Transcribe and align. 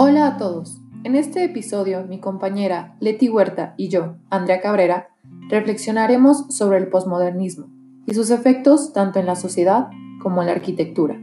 Hola 0.00 0.28
a 0.28 0.36
todos. 0.36 0.80
En 1.02 1.16
este 1.16 1.42
episodio, 1.42 2.06
mi 2.06 2.20
compañera 2.20 2.96
Leti 3.00 3.28
Huerta 3.28 3.74
y 3.76 3.88
yo, 3.88 4.14
Andrea 4.30 4.60
Cabrera, 4.60 5.08
reflexionaremos 5.48 6.54
sobre 6.54 6.78
el 6.78 6.88
posmodernismo 6.88 7.66
y 8.06 8.14
sus 8.14 8.30
efectos 8.30 8.92
tanto 8.92 9.18
en 9.18 9.26
la 9.26 9.34
sociedad 9.34 9.88
como 10.22 10.40
en 10.40 10.46
la 10.46 10.52
arquitectura. 10.52 11.16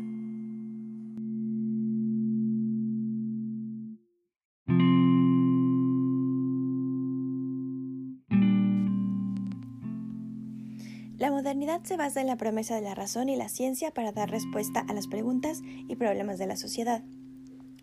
La 11.17 11.31
modernidad 11.31 11.81
se 11.83 11.95
basa 11.95 12.19
en 12.19 12.27
la 12.27 12.35
promesa 12.35 12.75
de 12.75 12.81
la 12.81 12.93
razón 12.93 13.29
y 13.29 13.37
la 13.37 13.47
ciencia 13.47 13.91
para 13.91 14.11
dar 14.11 14.29
respuesta 14.29 14.83
a 14.85 14.93
las 14.93 15.07
preguntas 15.07 15.61
y 15.63 15.95
problemas 15.95 16.37
de 16.37 16.47
la 16.47 16.57
sociedad. 16.57 17.05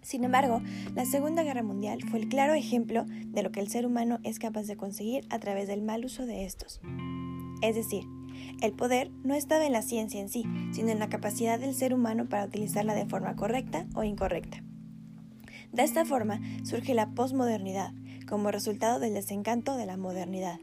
Sin 0.02 0.24
embargo, 0.24 0.60
la 0.94 1.06
Segunda 1.06 1.42
Guerra 1.42 1.62
Mundial 1.62 2.00
fue 2.10 2.18
el 2.18 2.28
claro 2.28 2.54
ejemplo 2.54 3.06
de 3.06 3.42
lo 3.42 3.52
que 3.52 3.60
el 3.60 3.68
ser 3.68 3.86
humano 3.86 4.18
es 4.24 4.38
capaz 4.38 4.64
de 4.64 4.76
conseguir 4.76 5.24
a 5.30 5.38
través 5.38 5.68
del 5.68 5.82
mal 5.82 6.04
uso 6.04 6.26
de 6.26 6.44
estos. 6.44 6.80
Es 7.62 7.76
decir, 7.76 8.04
el 8.60 8.72
poder 8.72 9.10
no 9.22 9.34
estaba 9.34 9.64
en 9.64 9.72
la 9.72 9.82
ciencia 9.82 10.20
en 10.20 10.28
sí, 10.28 10.44
sino 10.72 10.90
en 10.90 10.98
la 10.98 11.08
capacidad 11.08 11.58
del 11.58 11.74
ser 11.74 11.94
humano 11.94 12.28
para 12.28 12.44
utilizarla 12.44 12.94
de 12.94 13.06
forma 13.06 13.36
correcta 13.36 13.86
o 13.94 14.02
incorrecta. 14.02 14.62
De 15.72 15.82
esta 15.82 16.04
forma 16.04 16.40
surge 16.64 16.94
la 16.94 17.10
posmodernidad, 17.10 17.92
como 18.28 18.50
resultado 18.50 18.98
del 19.00 19.14
desencanto 19.14 19.76
de 19.76 19.86
la 19.86 19.96
modernidad. 19.96 20.58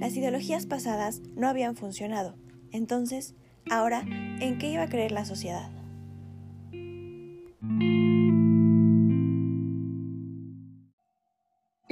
Las 0.00 0.16
ideologías 0.16 0.66
pasadas 0.66 1.20
no 1.36 1.48
habían 1.48 1.76
funcionado, 1.76 2.34
entonces, 2.72 3.34
ahora, 3.70 4.04
¿en 4.08 4.58
qué 4.58 4.70
iba 4.70 4.82
a 4.82 4.88
creer 4.88 5.12
la 5.12 5.24
sociedad? 5.24 5.70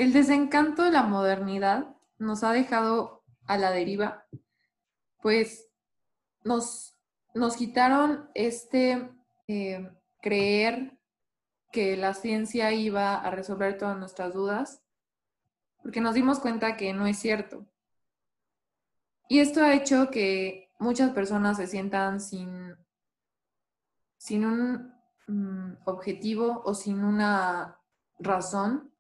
El 0.03 0.13
desencanto 0.13 0.83
de 0.83 0.91
la 0.91 1.05
modernidad 1.05 1.95
nos 2.19 2.43
ha 2.43 2.51
dejado 2.51 3.23
a 3.47 3.57
la 3.57 3.71
deriva, 3.71 4.27
pues 5.21 5.71
nos, 6.43 6.97
nos 7.35 7.55
quitaron 7.55 8.29
este 8.35 9.13
eh, 9.47 9.89
creer 10.21 10.99
que 11.71 11.97
la 11.97 12.15
ciencia 12.15 12.73
iba 12.73 13.15
a 13.15 13.31
resolver 13.31 13.79
todas 13.79 13.97
nuestras 13.97 14.35
dudas, 14.35 14.83
porque 15.85 16.01
nos 16.01 16.15
dimos 16.15 16.41
cuenta 16.41 16.77
que 16.77 16.93
no 16.93 17.07
es 17.07 17.21
cierto. 17.21 17.65
Y 19.29 19.39
esto 19.39 19.63
ha 19.63 19.73
hecho 19.73 20.11
que 20.11 20.73
muchas 20.81 21.13
personas 21.13 21.59
se 21.59 21.69
sientan 21.69 22.19
sin, 22.19 22.75
sin 24.17 24.47
un 24.47 24.97
mm, 25.29 25.75
objetivo 25.85 26.61
o 26.65 26.75
sin 26.75 27.05
una 27.05 27.79
razón 28.19 28.92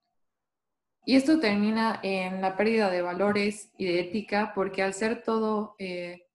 y 1.04 1.16
esto 1.16 1.40
termina 1.40 1.98
en 2.02 2.40
la 2.40 2.56
pérdida 2.56 2.88
de 2.90 3.02
valores 3.02 3.72
y 3.76 3.86
de 3.86 4.00
ética, 4.00 4.52
porque 4.54 4.82
al 4.82 4.94
ser 4.94 5.22
todo 5.22 5.74
eh, 5.78 6.28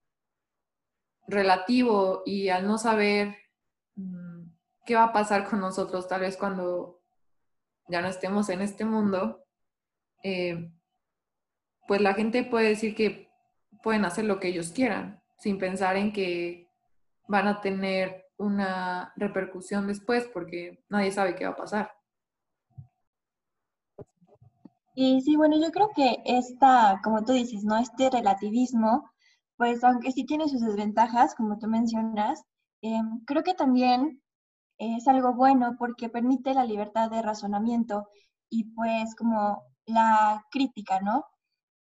relativo 1.27 2.23
y 2.25 2.49
al 2.49 2.67
no 2.67 2.77
saber 2.77 3.35
mm, 3.95 4.43
qué 4.85 4.95
va 4.95 5.05
a 5.05 5.13
pasar 5.13 5.47
con 5.49 5.61
nosotros, 5.61 6.07
tal 6.07 6.21
vez 6.21 6.35
cuando 6.35 7.01
ya 7.87 8.01
no 8.01 8.09
estemos 8.09 8.49
en 8.49 8.61
este 8.61 8.83
mundo, 8.83 9.45
eh, 10.23 10.69
pues 11.87 12.01
la 12.01 12.13
gente 12.13 12.43
puede 12.43 12.69
decir 12.69 12.93
que 12.93 13.31
pueden 13.81 14.03
hacer 14.03 14.25
lo 14.25 14.39
que 14.39 14.49
ellos 14.49 14.71
quieran, 14.71 15.23
sin 15.37 15.57
pensar 15.57 15.95
en 15.95 16.11
que 16.11 16.67
van 17.29 17.47
a 17.47 17.61
tener 17.61 18.25
una 18.37 19.13
repercusión 19.15 19.87
después, 19.87 20.25
porque 20.33 20.83
nadie 20.89 21.11
sabe 21.11 21.35
qué 21.35 21.45
va 21.45 21.51
a 21.51 21.55
pasar. 21.55 21.96
Y 24.99 25.21
sí, 25.21 25.35
bueno, 25.35 25.57
yo 25.59 25.69
creo 25.71 25.91
que 25.95 26.23
esta, 26.25 26.99
como 27.03 27.23
tú 27.23 27.33
dices, 27.33 27.63
¿no? 27.63 27.77
Este 27.77 28.09
relativismo, 28.09 29.11
pues 29.55 29.83
aunque 29.83 30.11
sí 30.11 30.25
tiene 30.25 30.49
sus 30.49 30.61
desventajas, 30.61 31.35
como 31.35 31.59
tú 31.59 31.67
mencionas, 31.67 32.43
em, 32.81 33.23
creo 33.25 33.43
que 33.43 33.53
también 33.53 34.23
es 34.79 35.07
algo 35.07 35.35
bueno 35.35 35.75
porque 35.77 36.09
permite 36.09 36.55
la 36.55 36.65
libertad 36.65 37.11
de 37.11 37.21
razonamiento 37.21 38.07
y 38.49 38.63
pues 38.73 39.13
como 39.15 39.61
la 39.85 40.43
crítica, 40.49 40.99
¿no? 41.01 41.25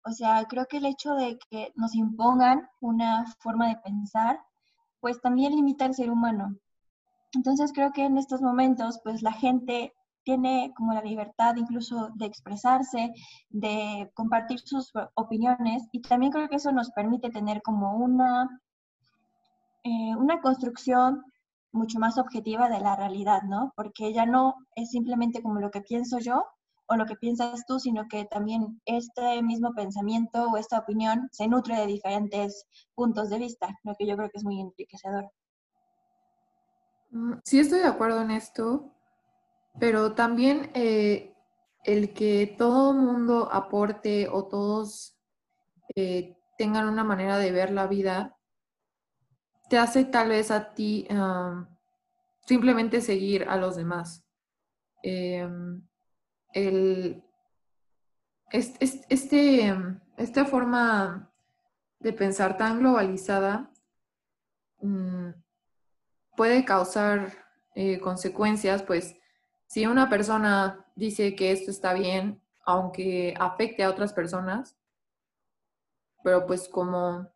O 0.05 0.13
sea, 0.13 0.45
creo 0.47 0.67
que 0.67 0.79
el 0.79 0.87
hecho 0.87 1.15
de 1.15 1.39
que 1.51 1.73
nos 1.77 1.95
impongan 1.95 2.71
una 2.81 3.27
forma 3.41 3.69
de 3.69 3.77
pensar, 3.85 4.41
pues 5.01 5.21
también 5.21 5.55
limita 5.55 5.85
al 5.85 5.95
ser 5.95 6.11
humano. 6.11 6.57
Entonces 7.35 7.73
creo 7.75 7.93
que 7.93 8.05
en 8.07 8.17
estos 8.19 8.41
momentos, 8.41 9.01
pues 9.05 9.23
la 9.23 9.33
gente 9.33 9.93
tiene 10.25 10.73
como 10.77 10.93
la 10.93 11.03
libertad 11.03 11.55
incluso 11.57 12.11
de 12.15 12.27
expresarse, 12.27 13.13
de 13.51 14.11
compartir 14.15 14.61
sus 14.61 14.93
opiniones 15.15 15.87
y 15.93 16.01
también 16.01 16.33
creo 16.33 16.49
que 16.49 16.57
eso 16.57 16.73
nos 16.73 16.91
permite 16.91 17.31
tener 17.31 17.63
como 17.63 17.97
una, 17.97 18.61
eh, 19.85 20.17
una 20.17 20.41
construcción 20.41 21.25
mucho 21.73 21.99
más 21.99 22.19
objetiva 22.19 22.69
de 22.69 22.81
la 22.81 22.97
realidad, 22.97 23.43
¿no? 23.43 23.73
Porque 23.77 24.13
ya 24.13 24.27
no 24.27 24.55
es 24.77 24.91
simplemente 24.91 25.43
como 25.43 25.61
lo 25.61 25.71
que 25.71 25.83
pienso 25.83 26.19
yo 26.19 26.45
o 26.87 26.97
lo 26.97 27.07
que 27.07 27.17
piensas 27.17 27.65
tú, 27.67 27.79
sino 27.79 28.07
que 28.09 28.25
también 28.27 28.81
este 28.85 29.43
mismo 29.43 29.73
pensamiento 29.75 30.51
o 30.51 30.57
esta 30.57 30.79
opinión 30.79 31.29
se 31.33 31.49
nutre 31.49 31.77
de 31.77 31.87
diferentes 31.87 32.67
puntos 32.95 33.31
de 33.31 33.39
vista, 33.39 33.79
lo 33.83 33.95
que 33.95 34.07
yo 34.07 34.17
creo 34.17 34.31
que 34.31 34.39
es 34.39 34.45
muy 34.45 34.61
enriquecedor. 34.61 35.31
Mm, 37.11 37.35
sí, 37.45 37.61
estoy 37.61 37.81
de 37.81 37.87
acuerdo 37.87 38.21
en 38.23 38.31
esto. 38.31 38.94
Pero 39.79 40.15
también 40.15 40.71
eh, 40.75 41.35
el 41.85 42.13
que 42.15 42.55
todo 42.59 42.93
mundo 42.93 43.49
aporte 43.53 44.29
o 44.29 44.47
todos 44.47 45.19
eh, 45.97 46.37
tengan 46.57 46.89
una 46.89 47.05
manera 47.05 47.39
de 47.39 47.51
ver 47.51 47.71
la 47.73 47.87
vida, 47.87 48.37
te 49.69 49.79
hace 49.79 50.05
tal 50.05 50.29
vez 50.29 50.51
a 50.51 50.75
ti 50.75 51.09
simplemente 52.47 53.01
seguir 53.01 53.49
a 53.49 53.57
los 53.57 53.77
demás. 53.77 54.25
Em, 55.03 55.83
este, 58.51 59.75
esta 60.17 60.45
forma 60.45 61.33
de 61.99 62.13
pensar 62.13 62.57
tan 62.57 62.79
globalizada 62.81 63.73
mm, 64.81 65.31
puede 66.37 66.65
causar 66.65 67.33
eh, 67.75 67.99
consecuencias, 67.99 68.83
pues, 68.83 69.17
si 69.75 69.87
una 69.87 70.09
persona 70.09 70.87
dice 70.95 71.35
que 71.35 71.51
esto 71.51 71.73
está 71.73 71.95
bien, 71.95 72.41
aunque 72.65 73.35
afecte 73.41 73.83
a 73.83 73.91
otras 73.91 74.13
personas, 74.13 74.77
pero 76.23 76.47
pues 76.47 76.69
como 76.69 77.29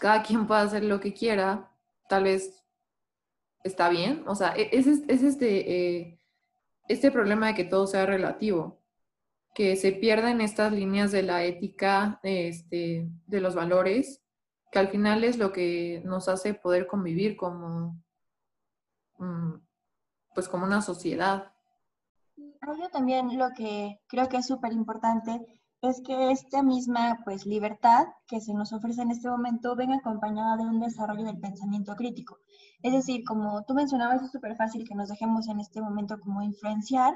cada 0.00 0.24
quien 0.24 0.48
puede 0.48 0.62
hacer 0.62 0.82
lo 0.82 0.98
que 0.98 1.14
quiera, 1.14 1.70
tal 2.08 2.24
vez 2.24 2.64
está 3.62 3.88
bien. 3.88 4.24
O 4.26 4.34
sea, 4.34 4.56
e-, 4.56 4.70
es, 4.72 4.88
es 4.88 5.22
este, 5.22 5.70
eh, 5.70 6.20
este 6.88 7.12
problema 7.12 7.46
de 7.46 7.54
que 7.54 7.64
todo 7.64 7.86
sea 7.86 8.06
relativo, 8.06 8.82
que 9.54 9.76
se 9.76 9.92
pierden 9.92 10.40
estas 10.40 10.72
líneas 10.72 11.12
de 11.12 11.22
la 11.22 11.44
ética, 11.44 12.18
este, 12.24 13.08
de 13.24 13.40
los 13.40 13.54
valores, 13.54 14.20
que 14.72 14.80
al 14.80 14.88
final 14.88 15.22
es 15.22 15.38
lo 15.38 15.52
que 15.52 16.02
nos 16.04 16.28
hace 16.28 16.54
poder 16.54 16.88
convivir 16.88 17.36
como, 17.36 18.02
mm, 19.18 19.65
pues 20.36 20.50
como 20.50 20.66
una 20.66 20.82
sociedad. 20.82 21.50
Yo 22.36 22.90
también 22.92 23.38
lo 23.38 23.48
que 23.56 23.98
creo 24.06 24.28
que 24.28 24.36
es 24.36 24.46
súper 24.46 24.74
importante 24.74 25.40
es 25.80 26.02
que 26.02 26.30
esta 26.30 26.62
misma 26.62 27.20
pues 27.24 27.46
libertad 27.46 28.04
que 28.26 28.42
se 28.42 28.52
nos 28.52 28.74
ofrece 28.74 29.00
en 29.00 29.12
este 29.12 29.30
momento 29.30 29.74
venga 29.76 29.96
acompañada 29.96 30.58
de 30.58 30.64
un 30.64 30.78
desarrollo 30.78 31.24
del 31.24 31.40
pensamiento 31.40 31.96
crítico. 31.96 32.36
Es 32.82 32.92
decir, 32.92 33.24
como 33.24 33.64
tú 33.64 33.72
mencionabas, 33.72 34.22
es 34.22 34.30
súper 34.30 34.56
fácil 34.56 34.86
que 34.86 34.94
nos 34.94 35.08
dejemos 35.08 35.48
en 35.48 35.58
este 35.58 35.80
momento 35.80 36.20
como 36.20 36.42
influenciar 36.42 37.14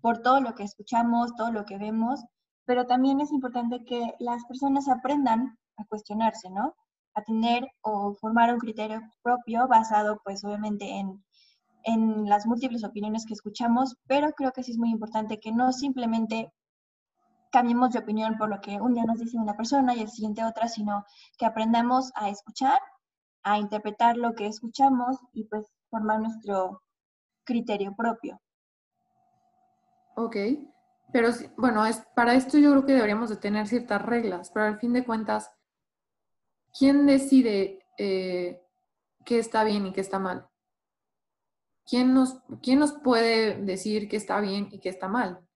por 0.00 0.22
todo 0.22 0.40
lo 0.40 0.54
que 0.54 0.62
escuchamos, 0.62 1.34
todo 1.34 1.50
lo 1.50 1.64
que 1.64 1.78
vemos, 1.78 2.24
pero 2.64 2.86
también 2.86 3.20
es 3.20 3.32
importante 3.32 3.84
que 3.84 4.14
las 4.20 4.44
personas 4.44 4.88
aprendan 4.88 5.58
a 5.78 5.84
cuestionarse, 5.86 6.48
¿no? 6.48 6.76
A 7.14 7.22
tener 7.22 7.68
o 7.80 8.14
formar 8.14 8.54
un 8.54 8.60
criterio 8.60 9.00
propio 9.20 9.66
basado 9.66 10.20
pues 10.22 10.44
obviamente 10.44 10.88
en 10.88 11.24
en 11.84 12.28
las 12.28 12.46
múltiples 12.46 12.84
opiniones 12.84 13.26
que 13.26 13.34
escuchamos, 13.34 13.96
pero 14.06 14.32
creo 14.32 14.52
que 14.52 14.62
sí 14.62 14.72
es 14.72 14.78
muy 14.78 14.90
importante 14.90 15.40
que 15.40 15.52
no 15.52 15.72
simplemente 15.72 16.52
cambiemos 17.50 17.90
de 17.90 17.98
opinión 17.98 18.38
por 18.38 18.48
lo 18.48 18.60
que 18.60 18.80
un 18.80 18.94
día 18.94 19.04
nos 19.04 19.18
dice 19.18 19.36
una 19.36 19.56
persona 19.56 19.94
y 19.94 20.00
el 20.00 20.08
siguiente 20.08 20.44
otra, 20.44 20.68
sino 20.68 21.04
que 21.38 21.46
aprendamos 21.46 22.10
a 22.14 22.30
escuchar, 22.30 22.80
a 23.42 23.58
interpretar 23.58 24.16
lo 24.16 24.34
que 24.34 24.46
escuchamos 24.46 25.18
y 25.32 25.44
pues 25.44 25.66
formar 25.90 26.20
nuestro 26.20 26.82
criterio 27.44 27.94
propio. 27.94 28.40
Ok, 30.16 30.36
pero 31.12 31.30
bueno, 31.56 31.84
para 32.14 32.34
esto 32.34 32.58
yo 32.58 32.70
creo 32.70 32.86
que 32.86 32.94
deberíamos 32.94 33.28
de 33.28 33.36
tener 33.36 33.68
ciertas 33.68 34.00
reglas, 34.00 34.50
pero 34.50 34.66
al 34.66 34.78
fin 34.78 34.94
de 34.94 35.04
cuentas, 35.04 35.52
¿quién 36.78 37.06
decide 37.06 37.84
eh, 37.98 38.62
qué 39.24 39.38
está 39.38 39.62
bien 39.64 39.86
y 39.86 39.92
qué 39.92 40.00
está 40.00 40.18
mal? 40.18 40.48
¿Quién 41.92 42.14
nos, 42.14 42.38
¿quién 42.62 42.78
nos 42.78 42.94
puede 42.94 43.54
decir 43.54 44.08
que 44.08 44.16
está 44.16 44.40
bien 44.40 44.70
y 44.72 44.78
que 44.78 44.88
está 44.88 45.08
mal? 45.08 45.46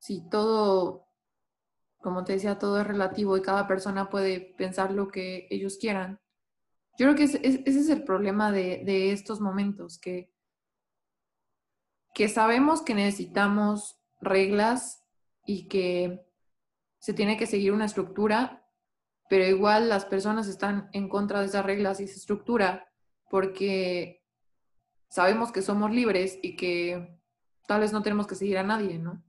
Si 0.00 0.28
todo, 0.28 1.06
como 1.98 2.24
te 2.24 2.32
decía, 2.32 2.58
todo 2.58 2.80
es 2.80 2.86
relativo 2.88 3.36
y 3.36 3.42
cada 3.42 3.68
persona 3.68 4.10
puede 4.10 4.40
pensar 4.40 4.90
lo 4.90 5.06
que 5.06 5.46
ellos 5.50 5.78
quieran. 5.80 6.18
Yo 6.98 7.06
creo 7.06 7.14
que 7.14 7.22
ese, 7.22 7.62
es 7.64 7.88
el 7.90 8.02
problema 8.02 8.50
de, 8.50 8.82
de 8.84 9.12
estos 9.12 9.40
momentos, 9.40 10.00
que, 10.00 10.32
que 12.12 12.28
sabemos 12.28 12.82
que 12.82 12.94
necesitamos 12.96 14.00
reglas 14.20 15.04
y 15.46 15.68
que 15.68 16.26
se 16.98 17.14
tiene 17.14 17.36
que 17.36 17.46
seguir 17.46 17.70
una 17.70 17.84
estructura, 17.84 18.66
pero 19.30 19.46
igual 19.46 19.88
las 19.88 20.06
personas 20.06 20.48
están 20.48 20.90
en 20.92 21.08
contra 21.08 21.38
de 21.38 21.46
esas 21.46 21.64
reglas 21.64 22.00
y 22.00 22.04
esa 22.04 22.16
estructura 22.16 22.88
porque 23.30 24.17
sabemos 25.08 25.52
que 25.52 25.62
somos 25.62 25.90
libres 25.90 26.38
y 26.42 26.56
que 26.56 27.20
tal 27.66 27.80
vez 27.80 27.92
no 27.92 28.02
tenemos 28.02 28.26
que 28.26 28.34
seguir 28.34 28.58
a 28.58 28.62
nadie, 28.62 28.98
¿no? 28.98 29.22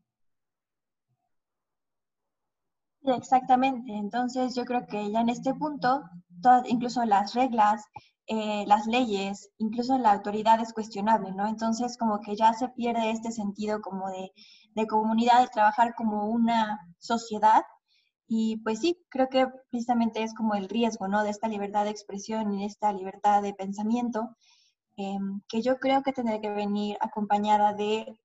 Exactamente, 3.04 3.94
entonces 3.94 4.56
yo 4.56 4.66
creo 4.66 4.86
que 4.86 5.12
ya 5.12 5.22
en 5.22 5.30
este 5.30 5.54
punto, 5.54 6.04
incluso 6.66 7.04
las 7.06 7.34
reglas, 7.34 7.84
eh, 8.28 8.64
las 8.68 8.86
leyes, 8.86 9.50
incluso 9.58 9.98
la 9.98 10.12
autoridad 10.12 10.60
es 10.62 10.74
cuestionable, 10.74 11.32
¿no? 11.32 11.48
Entonces 11.48 11.98
como 11.98 12.20
que 12.20 12.36
ya 12.36 12.54
se 12.54 12.70
pierde 12.70 13.10
este 13.10 13.32
sentido 13.32 13.82
como 13.82 14.10
de, 14.10 14.32
de 14.76 14.86
comunidad, 14.88 15.42
de 15.42 15.48
trabajar 15.48 15.96
como 15.96 16.30
una 16.30 16.80
sociedad. 17.00 17.64
Y 18.28 18.58
pues 18.58 18.82
sí, 18.82 19.04
creo 19.10 19.30
que 19.30 19.48
precisamente 19.72 20.22
es 20.22 20.36
como 20.36 20.54
el 20.54 20.70
riesgo, 20.70 21.08
¿no? 21.08 21.24
De 21.24 21.32
esta 21.32 21.48
libertad 21.48 21.86
de 21.86 21.90
expresión 21.92 22.54
y 22.54 22.66
esta 22.66 22.94
libertad 22.94 23.42
de 23.42 23.56
pensamiento, 23.56 24.36
em, 25.00 25.42
que 25.48 25.62
yo 25.62 25.78
creo 25.80 26.04
que 26.04 26.14
tendría 26.14 26.42
que 26.42 26.50
venir 26.50 26.98
acompañada 27.00 27.74
de, 27.74 28.20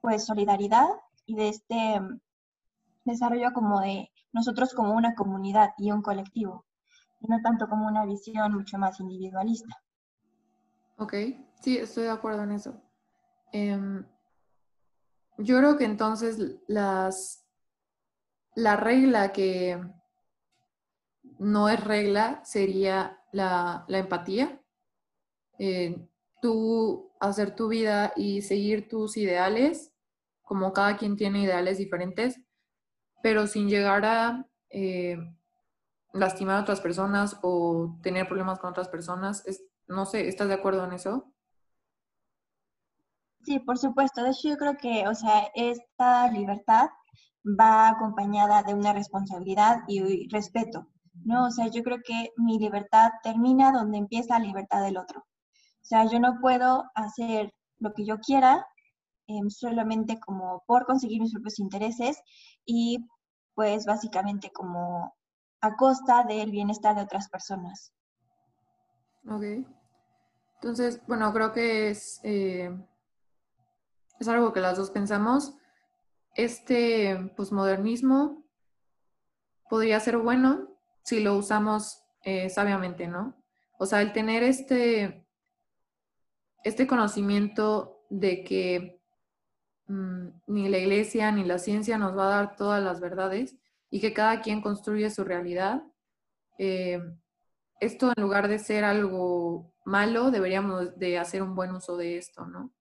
pues, 0.00 0.24
solidaridad 0.24 0.86
y 1.26 1.34
de 1.34 1.48
este 1.48 1.94
em, 1.94 2.20
desarrollo 3.04 3.52
como 3.52 3.80
de 3.80 4.10
nosotros 4.32 4.72
como 4.74 4.94
una 4.94 5.14
comunidad 5.14 5.70
y 5.78 5.90
un 5.90 6.02
colectivo, 6.02 6.64
y 7.20 7.26
no 7.28 7.40
tanto 7.42 7.68
como 7.68 7.86
una 7.86 8.04
visión 8.06 8.54
mucho 8.54 8.78
más 8.78 9.00
individualista. 9.00 9.76
Ok, 10.96 11.14
sí, 11.60 11.76
estoy 11.78 12.04
de 12.04 12.10
acuerdo 12.10 12.44
en 12.44 12.52
eso. 12.52 12.80
Em, 13.52 14.06
yo 15.38 15.58
creo 15.58 15.76
que 15.76 15.84
entonces 15.84 16.38
las, 16.68 17.44
la 18.54 18.76
regla 18.76 19.32
que 19.32 19.80
no 21.38 21.68
es 21.68 21.82
regla 21.82 22.40
sería 22.44 23.18
la, 23.32 23.84
empatía. 23.88 24.60
Eh, 25.58 26.08
tú 26.42 27.12
hacer 27.20 27.54
tu 27.54 27.68
vida 27.68 28.12
y 28.16 28.42
seguir 28.42 28.88
tus 28.88 29.16
ideales, 29.16 29.92
como 30.42 30.72
cada 30.72 30.96
quien 30.96 31.16
tiene 31.16 31.42
ideales 31.42 31.78
diferentes, 31.78 32.40
pero 33.22 33.46
sin 33.46 33.68
llegar 33.68 34.04
a 34.04 34.46
eh, 34.70 35.16
lastimar 36.12 36.56
a 36.56 36.62
otras 36.62 36.80
personas 36.80 37.38
o 37.42 37.98
tener 38.02 38.26
problemas 38.26 38.58
con 38.58 38.70
otras 38.70 38.88
personas. 38.88 39.44
no 39.86 40.06
sé, 40.06 40.28
¿estás 40.28 40.48
de 40.48 40.54
acuerdo 40.54 40.84
en 40.84 40.92
eso? 40.92 41.32
Sí, 43.44 43.58
por 43.60 43.78
supuesto. 43.78 44.22
De 44.22 44.30
hecho, 44.30 44.48
yo 44.48 44.56
creo 44.56 44.76
que, 44.76 45.06
o 45.06 45.14
sea, 45.14 45.48
esta 45.54 46.30
libertad 46.30 46.88
va 47.44 47.88
acompañada 47.88 48.62
de 48.62 48.74
una 48.74 48.92
responsabilidad 48.92 49.80
y 49.86 50.28
respeto, 50.28 50.88
¿no? 51.24 51.46
O 51.46 51.50
sea, 51.50 51.68
yo 51.68 51.82
creo 51.82 51.98
que 52.04 52.30
mi 52.36 52.58
libertad 52.58 53.10
termina 53.22 53.70
donde 53.70 53.98
empieza 53.98 54.38
la 54.38 54.44
libertad 54.46 54.82
del 54.82 54.96
otro. 54.96 55.24
O 55.84 55.86
sea, 55.86 56.06
yo 56.06 56.18
no 56.18 56.40
puedo 56.40 56.84
hacer 56.94 57.52
lo 57.78 57.92
que 57.92 58.06
yo 58.06 58.18
quiera 58.18 58.66
em, 59.26 59.50
solamente 59.50 60.18
como 60.18 60.64
por 60.66 60.86
conseguir 60.86 61.20
mis 61.20 61.32
propios 61.32 61.58
intereses 61.58 62.18
y 62.64 63.06
pues 63.54 63.84
básicamente 63.84 64.50
como 64.50 65.14
a 65.60 65.76
costa 65.76 66.24
del 66.24 66.50
bienestar 66.50 66.96
de 66.96 67.02
otras 67.02 67.28
personas. 67.28 67.92
Ok. 69.28 69.66
Entonces, 70.54 71.00
bueno, 71.06 71.32
creo 71.34 71.52
que 71.52 71.90
es 71.90 72.18
eh, 72.22 72.70
es 74.18 74.28
algo 74.28 74.54
que 74.54 74.60
las 74.60 74.78
dos 74.78 74.90
pensamos. 74.90 75.54
Este 76.34 77.30
posmodernismo 77.36 78.44
podría 79.68 80.00
ser 80.00 80.16
bueno 80.16 80.68
si 81.02 81.20
lo 81.20 81.36
usamos 81.36 82.02
eh, 82.22 82.48
sabiamente, 82.48 83.06
¿no? 83.06 83.36
O 83.78 83.86
sea, 83.86 84.00
el 84.00 84.12
tener 84.12 84.42
este, 84.42 85.23
este 86.64 86.86
conocimiento 86.86 88.04
de 88.10 88.42
que 88.42 89.00
mm, 89.86 90.28
ni 90.48 90.68
la 90.68 90.78
iglesia 90.78 91.30
ni 91.30 91.44
la 91.44 91.58
ciencia 91.58 91.98
nos 91.98 92.16
va 92.16 92.26
a 92.26 92.36
dar 92.36 92.56
todas 92.56 92.82
las 92.82 93.00
verdades 93.00 93.56
y 93.90 94.00
que 94.00 94.12
cada 94.12 94.40
quien 94.40 94.60
construye 94.60 95.08
su 95.10 95.24
realidad. 95.24 95.82
Eh, 96.58 97.00
esto 97.80 98.12
en 98.16 98.22
lugar 98.22 98.48
de 98.48 98.58
ser 98.58 98.84
algo 98.84 99.72
malo, 99.84 100.30
deberíamos 100.30 100.98
de 100.98 101.18
hacer 101.18 101.42
un 101.42 101.54
buen 101.54 101.72
uso 101.72 101.96
de 101.96 102.16
esto, 102.16 102.46
¿no? 102.46 102.72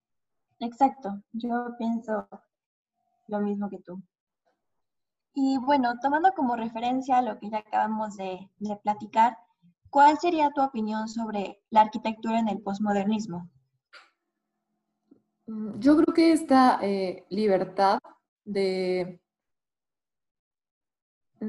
Exacto, 0.59 1.21
yo 1.33 1.75
pienso 1.77 2.27
lo 3.27 3.39
mismo 3.41 3.69
que 3.69 3.79
tú. 3.79 4.01
Y 5.33 5.57
bueno, 5.57 5.95
tomando 5.99 6.31
como 6.33 6.55
referencia 6.55 7.21
lo 7.21 7.39
que 7.39 7.49
ya 7.49 7.59
acabamos 7.59 8.15
de, 8.17 8.49
platicar, 8.83 9.37
¿cuál 9.89 10.17
sería 10.19 10.51
tu 10.51 10.61
opinión 10.61 11.07
sobre 11.07 11.61
la 11.69 11.81
arquitectura 11.81 12.39
en 12.39 12.47
el 12.47 12.61
posmodernismo? 12.61 13.49
Mm, 15.47 15.79
yo 15.79 15.95
creo 15.97 16.13
que 16.13 16.31
esta 16.31 16.79
eh, 16.81 17.25
libertad 17.29 17.99
de, 18.45 19.19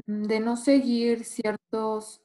mm, 0.07 0.23
de 0.23 0.39
no 0.39 0.57
seguir 0.57 1.23
ciertos 1.25 2.21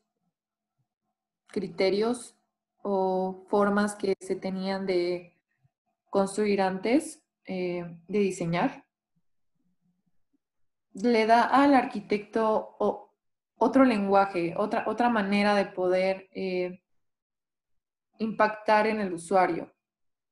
criterios 1.49 2.37
o 2.83 3.45
formas 3.49 3.95
que 3.95 4.15
se 4.21 4.37
tenían 4.37 4.87
de 4.87 5.35
construir 6.11 6.63
antes 6.63 7.23
eh, 7.47 7.85
de 8.09 8.19
diseñar, 8.19 8.87
le 10.93 11.27
da 11.27 11.43
al 11.45 11.75
arquitecto 11.75 12.77
otro 13.57 13.85
lenguaje, 13.85 14.55
otra, 14.57 14.85
otra 14.87 15.09
manera 15.09 15.55
de 15.55 15.67
poder 15.67 16.29
eh, 16.33 16.83
impactar 18.19 18.87
en 18.87 19.01
el 19.01 19.13
usuario. 19.13 19.73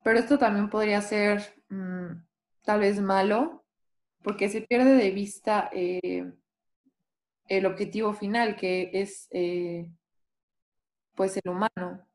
Pero 0.03 0.19
esto 0.19 0.38
también 0.38 0.71
podría 0.71 1.00
ser 1.02 1.43
mm, 1.69 2.25
tal 2.64 2.81
vez 2.81 3.00
malo 3.00 3.64
porque 4.23 4.49
se 4.49 4.62
pierde 4.62 4.95
de 4.95 5.11
vista 5.11 5.71
eh, 5.73 6.33
el 7.49 7.67
objetivo 7.67 8.12
final, 8.12 8.57
que 8.57 8.90
es 8.93 9.28
pues 11.14 11.37
el 11.37 11.50
humano. 11.50 12.09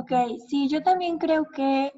Ok, 0.00 0.12
sí, 0.48 0.68
yo 0.68 0.82
también 0.82 1.18
creo 1.18 1.44
que, 1.54 1.92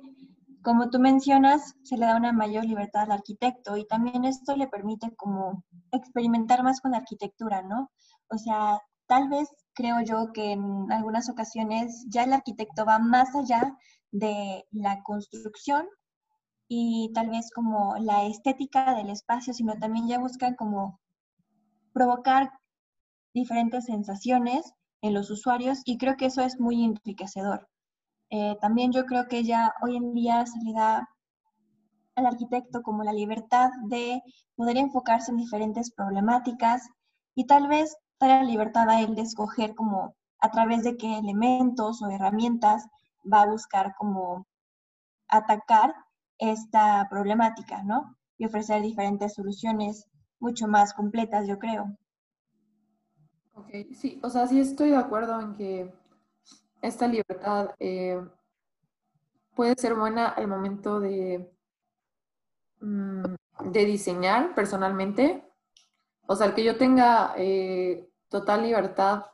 como 0.63 0.91
tú 0.91 0.99
mencionas, 0.99 1.77
se 1.85 1.97
le 1.97 2.07
da 2.07 2.17
una 2.17 2.33
mayor 2.33 2.65
libertad 2.65 3.03
al 3.03 3.13
arquitecto 3.13 3.77
y 3.77 3.87
también 3.87 4.25
esto 4.25 4.57
le 4.57 4.67
permite 4.67 5.15
como 5.15 5.65
experimentar 5.93 6.65
más 6.65 6.81
con 6.81 6.91
la 6.91 6.97
arquitectura, 6.99 7.63
¿no? 7.63 7.93
O 8.29 8.39
sea, 8.39 8.81
tal 9.07 9.29
vez 9.29 9.49
creo 9.75 10.01
yo 10.03 10.33
que 10.33 10.53
en 10.53 10.91
algunas 10.93 11.29
ocasiones 11.29 12.05
ya 12.09 12.25
el 12.25 12.33
arquitecto 12.33 12.85
va 12.85 12.99
más 12.99 13.35
allá 13.35 13.77
de 14.11 14.65
la 14.71 15.03
construcción 15.03 15.87
y 16.69 17.11
tal 17.15 17.31
vez 17.31 17.51
como 17.55 17.97
la 17.99 18.25
estética 18.27 18.95
del 18.95 19.11
espacio, 19.11 19.53
sino 19.53 19.75
también 19.79 20.09
ya 20.09 20.19
buscan 20.19 20.55
como 20.55 21.01
provocar 21.93 22.51
diferentes 23.35 23.87
sensaciones 23.87 24.73
en 25.03 25.15
los 25.15 25.31
usuarios 25.31 25.83
y 25.85 25.99
creo 25.99 26.17
que 26.17 26.27
eso 26.27 26.43
es 26.43 26.61
muy 26.61 26.85
enriquecedor. 26.85 27.69
Eh, 28.31 28.57
también 28.61 28.93
yo 28.93 29.05
creo 29.05 29.29
que 29.29 29.45
ya 29.45 29.75
hoy 29.83 29.97
en 29.97 30.15
día 30.15 30.47
se 30.47 30.59
le 30.65 30.73
da 30.73 31.07
al 32.15 32.27
arquitecto 32.27 32.83
como 32.83 33.03
la 33.03 33.13
libertad 33.13 33.71
de 33.89 34.23
poder 34.55 34.77
enfocarse 34.77 35.31
en 35.31 35.39
diferentes 35.39 35.93
problemáticas 35.93 36.89
y 37.35 37.47
tal 37.47 37.69
vez 37.69 37.97
la 38.29 38.43
libertad 38.45 38.89
a 38.89 39.01
él 39.01 39.15
de 39.15 39.23
escoger 39.23 39.75
como 39.75 40.15
a 40.41 40.51
través 40.51 40.83
de 40.83 40.97
qué 40.97 41.19
elementos 41.19 42.03
o 42.03 42.11
herramientas 42.11 42.87
va 43.31 43.43
a 43.43 43.47
buscar 43.47 43.95
como 43.97 44.47
atacar 45.29 45.95
esta 46.39 47.07
problemática, 47.09 47.83
¿no? 47.85 48.17
Y 48.37 48.47
ofrecer 48.47 48.83
diferentes 48.83 49.35
soluciones 49.35 50.09
mucho 50.41 50.67
más 50.67 50.93
completas, 50.93 51.47
yo 51.47 51.59
creo. 51.59 51.97
Ok, 53.55 53.69
sí, 53.95 54.21
o 54.23 54.31
sea, 54.31 54.47
sí 54.47 54.61
estoy 54.61 54.91
de 54.91 54.97
acuerdo 54.97 55.41
en 55.41 55.55
que 55.55 55.95
esta 56.81 57.07
libertad 57.07 57.71
eh, 57.79 58.21
puede 59.55 59.75
ser 59.77 59.95
buena 59.95 60.29
al 60.29 60.49
momento 60.49 60.99
de, 60.99 61.49
mm, 62.81 63.35
de 63.71 63.85
diseñar 63.85 64.55
personalmente. 64.55 65.45
O 66.27 66.35
sea, 66.35 66.49
el 66.49 66.55
que 66.55 66.65
yo 66.65 66.77
tenga 66.77 67.35
eh, 67.37 68.12
total 68.33 68.63
libertad 68.63 69.27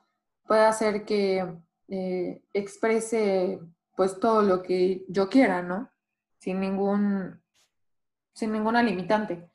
puede 0.45 0.67
hacer 0.67 1.05
que 1.05 1.57
eh, 1.88 2.43
exprese 2.52 3.61
pues 3.97 4.19
todo 4.21 4.43
lo 4.43 4.62
que 4.62 5.05
yo 5.09 5.28
quiera, 5.28 5.62
¿no? 5.62 5.90
Sin 6.38 6.61
ningún, 6.61 7.43
sin 8.35 8.52
ninguna 8.52 8.83
limitante. 8.83 9.50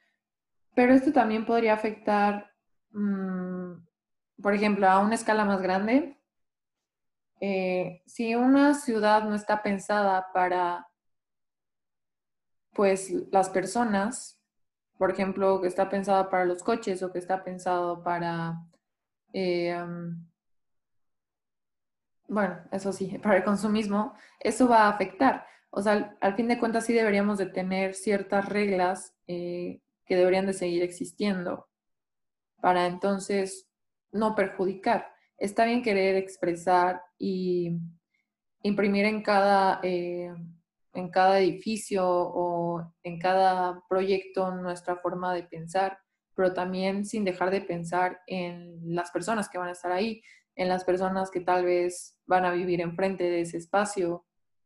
Pero 0.75 0.93
esto 0.93 1.11
también 1.13 1.45
podría 1.45 1.73
afectar, 1.73 2.51
mm, 2.91 3.73
por 4.41 4.53
ejemplo, 4.53 4.87
a 4.89 4.99
una 4.99 5.15
escala 5.15 5.45
más 5.45 5.61
grande. 5.61 6.17
Eh, 7.39 8.01
si 8.05 8.35
una 8.35 8.73
ciudad 8.73 9.23
no 9.23 9.35
está 9.35 9.61
pensada 9.63 10.31
para, 10.33 10.87
pues, 12.73 13.11
las 13.31 13.49
personas, 13.49 14.39
por 14.97 15.11
ejemplo, 15.11 15.61
que 15.61 15.67
está 15.67 15.89
pensada 15.89 16.29
para 16.29 16.45
los 16.45 16.63
coches 16.63 17.03
o 17.03 17.11
que 17.11 17.19
está 17.19 17.43
pensado 17.43 18.03
para, 18.03 18.57
eh, 19.33 19.75
bueno, 22.27 22.59
eso 22.71 22.91
sí, 22.91 23.17
para 23.23 23.37
el 23.37 23.43
consumismo, 23.43 24.15
eso 24.39 24.67
va 24.67 24.83
a 24.83 24.89
afectar. 24.89 25.45
O 25.69 25.81
sea, 25.81 26.15
al, 26.21 26.35
fin 26.35 26.47
de 26.47 26.59
cuentas 26.59 26.85
sí 26.85 26.93
deberíamos 26.93 27.37
de 27.37 27.47
tener 27.47 27.95
ciertas 27.95 28.47
reglas 28.47 29.15
eh, 29.27 29.81
que 30.05 30.15
deberían 30.15 30.45
de 30.45 30.53
seguir 30.53 30.83
existiendo 30.83 31.67
para 32.61 32.85
entonces 32.85 33.67
no 34.11 34.35
perjudicar. 34.35 35.07
Está 35.37 35.65
bien 35.65 35.81
querer 35.81 36.15
expresar 36.15 37.01
y 37.17 37.77
imprimir 38.61 39.05
en 39.05 39.23
cada, 39.23 39.79
eh, 39.83 40.31
en 40.93 41.09
cada 41.09 41.39
edificio 41.39 42.05
o 42.07 42.93
en 43.03 43.19
cada 43.19 43.83
proyecto 43.89 44.51
nuestra 44.55 44.97
forma 44.97 45.33
de 45.33 45.43
pensar, 45.43 45.97
pero 46.35 46.53
también 46.53 47.05
sin 47.05 47.23
dejar 47.23 47.51
de 47.51 47.61
pensar 47.61 48.21
en 48.27 48.95
las 48.95 49.11
personas 49.11 49.49
que 49.49 49.57
van 49.57 49.69
a 49.69 49.73
estar 49.73 49.91
ahí, 49.91 50.21
en 50.55 50.69
las 50.69 50.83
personas 50.83 51.31
que 51.31 51.41
tal 51.41 51.65
vez 51.65 52.17
van 52.25 52.45
a 52.45 52.51
vivir 52.51 52.81
enfrente 52.81 53.23
de 53.23 53.41
ese 53.41 53.57
espacio, 53.57 54.25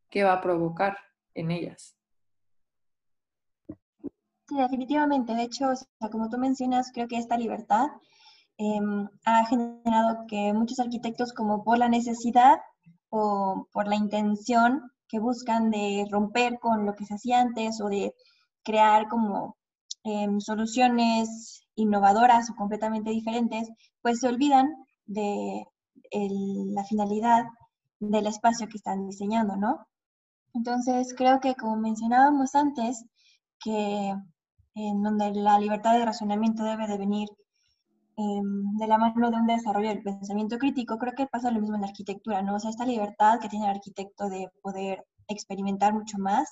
qué 0.10 0.24
va 0.24 0.34
a 0.34 0.42
provocar 0.42 0.98
en 1.34 1.52
ellas. 1.52 1.96
Sí, 4.48 4.58
definitivamente. 4.58 5.36
De 5.36 5.44
hecho, 5.44 5.68
como 6.12 6.30
tú 6.30 6.38
mencionas, 6.38 6.92
creo 6.94 7.08
que 7.08 7.18
esta 7.18 7.38
libertad 7.38 7.88
em, 8.58 9.08
ha 9.26 9.46
generado 9.46 10.26
que 10.28 10.54
muchos 10.54 10.80
arquitectos, 10.80 11.34
como 11.34 11.64
por 11.64 11.78
la 11.78 11.90
necesidad 11.90 12.60
o 13.10 13.68
por 13.74 13.88
la 13.88 13.96
intención 13.96 14.92
que 15.10 15.20
buscan 15.20 15.70
de 15.70 16.06
romper 16.10 16.60
con 16.60 16.86
lo 16.86 16.96
que 16.96 17.06
se 17.06 17.16
hacía 17.16 17.42
antes 17.42 17.82
o 17.82 17.88
de 17.88 18.14
crear 18.64 19.08
como 19.08 19.58
em, 20.08 20.40
soluciones 20.40 21.62
innovadoras 21.76 22.50
o 22.50 22.56
completamente 22.56 23.10
diferentes, 23.12 23.70
pues 24.02 24.20
se 24.22 24.28
olvidan 24.30 24.68
de 25.06 25.66
la 26.12 26.84
finalidad 26.86 27.44
del 28.00 28.28
espacio 28.28 28.68
que 28.68 28.78
están 28.78 29.06
diseñando, 29.06 29.58
¿no? 29.58 29.86
Entonces, 30.54 31.14
creo 31.16 31.40
que 31.42 31.56
como 31.56 31.76
mencionábamos 31.76 32.56
antes, 32.56 33.04
que 33.60 34.14
en 34.76 35.04
donde 35.04 35.32
la 35.34 35.60
libertad 35.60 35.94
de 35.94 36.06
razonamiento 36.06 36.64
debe 36.64 36.88
de 36.88 36.98
venir 36.98 37.28
em, 38.18 38.78
de 38.78 38.88
la 38.88 38.98
mano 38.98 39.30
de 39.30 39.38
un 39.38 39.48
desarrollo 39.48 39.90
del 39.90 40.04
pensamiento 40.04 40.58
crítico, 40.58 40.98
creo 40.98 41.14
que 41.16 41.28
pasa 41.28 41.52
lo 41.52 41.60
mismo 41.60 41.76
en 41.76 41.82
la 41.82 41.88
arquitectura, 41.88 42.42
¿no? 42.42 42.56
O 42.56 42.60
sea, 42.60 42.70
esta 42.70 42.86
libertad 42.86 43.40
que 43.40 43.50
tiene 43.50 43.66
el 43.66 43.76
arquitecto 43.76 44.30
de 44.30 44.48
poder 44.62 45.06
experimentar 45.28 45.94
mucho 45.94 46.18
más, 46.18 46.48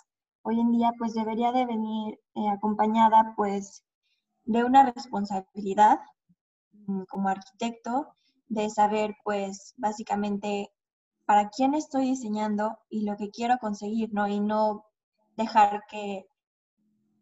hoy 0.45 0.59
en 0.59 0.71
día 0.71 0.91
pues 0.99 1.15
debería 1.15 1.51
de 1.51 1.65
venir 1.65 2.19
eh, 2.35 2.49
acompañada 2.49 3.33
pues 3.35 3.83
de 4.43 4.63
una 4.63 4.91
responsabilidad 4.91 5.97
mm, 6.73 7.03
como 7.09 7.29
arquitecto 7.29 8.07
de 8.47 8.69
saber 8.69 9.15
pues 9.23 9.73
básicamente 9.77 10.69
para 11.25 11.49
quién 11.49 11.73
estoy 11.73 12.05
diseñando 12.05 12.77
y 12.89 13.05
lo 13.05 13.17
que 13.17 13.31
quiero 13.31 13.57
conseguir, 13.57 14.13
¿no? 14.13 14.27
Y 14.27 14.39
no 14.39 14.85
dejar 15.35 15.83
que 15.89 16.27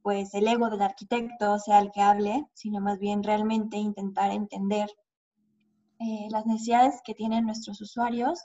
pues 0.01 0.33
el 0.33 0.45
ego 0.49 0.69
del 0.69 0.81
arquitecto 0.81 1.59
sea 1.59 1.79
el 1.79 1.91
que 1.91 2.01
hable, 2.01 2.45
sino 2.53 2.81
más 2.81 2.99
bien 2.99 3.23
realmente 3.23 3.77
intentar 3.77 4.31
entender 4.31 4.89
eh, 5.99 6.27
las 6.29 6.45
necesidades 6.45 6.99
que 7.05 7.13
tienen 7.13 7.45
nuestros 7.45 7.79
usuarios 7.79 8.43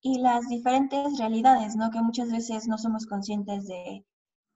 y 0.00 0.18
las 0.20 0.48
diferentes 0.48 1.18
realidades, 1.18 1.76
¿no? 1.76 1.90
Que 1.90 2.00
muchas 2.00 2.32
veces 2.32 2.66
no 2.66 2.78
somos 2.78 3.04
conscientes 3.04 3.66
de, 3.66 4.06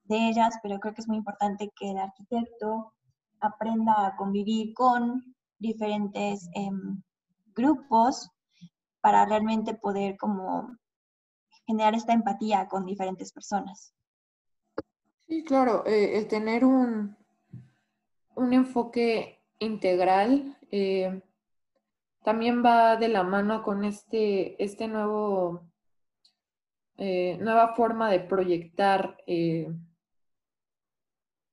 de 0.09 0.29
ellas, 0.29 0.59
pero 0.63 0.79
creo 0.79 0.95
que 0.95 1.01
es 1.01 1.09
muy 1.09 1.19
importante 1.19 1.71
que 1.77 1.91
el 1.91 1.99
arquitecto 1.99 2.93
aprenda 3.41 4.07
a 4.07 4.17
convivir 4.17 4.75
con 4.75 5.35
diferentes 5.59 6.49
em, 6.55 7.03
grupos 7.55 8.31
para 9.01 9.27
realmente 9.27 9.75
poder 9.75 10.17
como 10.17 10.77
generar 11.67 11.95
esta 11.95 12.13
empatía 12.13 12.67
con 12.69 12.87
diferentes 12.87 13.33
personas. 13.33 13.95
Sí, 15.27 15.45
claro, 15.45 15.85
eh, 15.87 16.19
el 16.19 16.27
tener 16.27 16.65
un, 16.65 17.17
un 18.35 18.53
enfoque 18.53 19.41
integral 19.59 20.57
eh, 20.71 21.21
también 22.23 22.65
va 22.65 22.97
de 22.97 23.09
la 23.09 23.23
mano 23.23 23.63
con 23.63 23.85
este, 23.85 24.63
este 24.63 24.89
nuevo, 24.89 25.63
eh, 26.97 27.37
nueva 27.41 27.75
forma 27.75 28.11
de 28.11 28.21
proyectar 28.21 29.17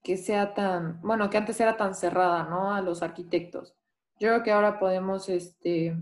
que 0.06 0.18
sea 0.18 0.54
tan, 0.54 1.02
bueno, 1.02 1.30
que 1.30 1.38
antes 1.38 1.60
era 1.60 1.78
tan 1.78 1.96
cerrada, 1.96 2.44
¿no? 2.44 2.74
A 2.74 2.82
los 2.82 3.02
arquitectos. 3.02 3.76
Yo 4.20 4.30
creo 4.30 4.44
que 4.44 4.52
ahora 4.52 4.80
podemos 4.80 5.30
este, 5.30 5.98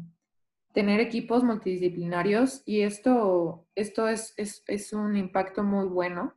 tener 0.74 1.00
equipos 1.00 1.44
multidisciplinarios 1.44 2.62
y 2.66 2.82
esto, 2.82 3.66
esto 3.76 4.10
es, 4.10 4.34
es, 4.38 4.94
un 4.94 5.16
impacto 5.16 5.64
muy 5.64 5.88
bueno 5.88 6.34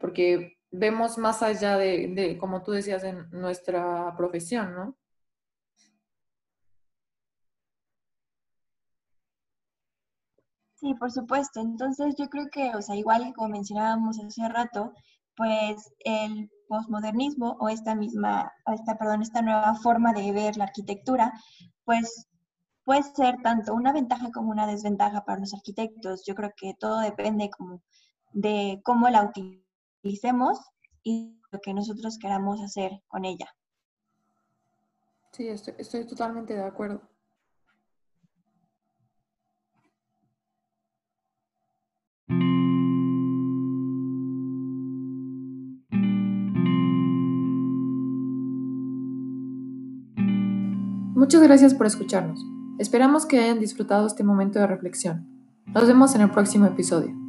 porque 0.00 0.58
vemos 0.70 1.18
más 1.18 1.42
allá 1.42 1.76
de, 1.78 2.08
de, 2.08 2.38
como 2.38 2.62
tú 2.62 2.72
decías, 2.72 3.04
en 3.04 3.28
nuestra 3.32 4.14
profesión, 4.16 4.74
¿no? 4.74 4.96
Sí, 10.76 10.94
por 10.94 11.10
supuesto. 11.10 11.60
Entonces 11.60 12.14
yo 12.18 12.28
creo 12.28 12.48
que, 12.50 12.74
o 12.74 12.82
sea, 12.82 12.96
igual 12.96 13.32
como 13.34 13.48
mencionábamos 13.48 14.18
hace 14.20 14.48
rato, 14.48 14.92
pues 15.42 15.92
el 16.04 16.48
posmodernismo 16.68 17.56
o 17.58 17.68
esta 17.68 17.96
misma, 17.96 18.52
esta, 18.72 18.96
perdón, 18.96 19.22
esta 19.22 19.42
nueva 19.42 19.74
forma 19.74 20.12
de 20.12 20.30
ver 20.30 20.56
la 20.56 20.64
arquitectura, 20.64 21.32
pues 21.84 22.28
puede 22.84 23.02
ser 23.02 23.42
tanto 23.42 23.74
una 23.74 23.92
ventaja 23.92 24.30
como 24.32 24.52
una 24.52 24.68
desventaja 24.68 25.24
para 25.24 25.40
los 25.40 25.52
arquitectos. 25.52 26.22
Yo 26.24 26.36
creo 26.36 26.52
que 26.56 26.74
todo 26.78 27.00
depende 27.00 27.50
como 27.50 27.82
de 28.32 28.80
cómo 28.84 29.08
la 29.08 29.32
utilicemos 30.00 30.60
y 31.02 31.40
lo 31.50 31.58
que 31.58 31.74
nosotros 31.74 32.18
queramos 32.20 32.60
hacer 32.62 33.02
con 33.08 33.24
ella. 33.24 33.48
Sí, 35.32 35.48
estoy, 35.48 35.74
estoy 35.76 36.06
totalmente 36.06 36.54
de 36.54 36.62
acuerdo. 36.62 37.02
Muchas 51.32 51.48
gracias 51.48 51.72
por 51.72 51.86
escucharnos. 51.86 52.44
Esperamos 52.78 53.24
que 53.24 53.38
hayan 53.38 53.58
disfrutado 53.58 54.06
este 54.06 54.22
momento 54.22 54.58
de 54.58 54.66
reflexión. 54.66 55.26
Nos 55.64 55.86
vemos 55.86 56.14
en 56.14 56.20
el 56.20 56.30
próximo 56.30 56.66
episodio. 56.66 57.21